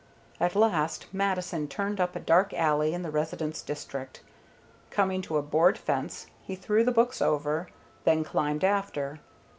[0.39, 4.21] At last Mattison turned up a dark alley in the residence district.
[4.89, 7.67] Coming to a board fence, he threw the books over,
[8.03, 9.19] then climbed after.